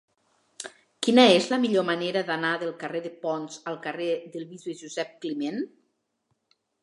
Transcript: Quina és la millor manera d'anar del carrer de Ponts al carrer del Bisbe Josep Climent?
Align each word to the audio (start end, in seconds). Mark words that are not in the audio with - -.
Quina 1.07 1.25
és 1.33 1.49
la 1.51 1.59
millor 1.65 1.85
manera 1.89 2.23
d'anar 2.29 2.53
del 2.63 2.71
carrer 2.85 3.01
de 3.05 3.13
Ponts 3.25 3.59
al 3.73 3.77
carrer 3.85 4.09
del 4.37 4.49
Bisbe 4.53 4.77
Josep 4.83 5.15
Climent? 5.27 5.63